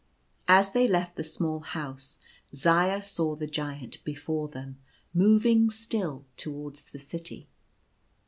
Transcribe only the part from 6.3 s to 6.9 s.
towards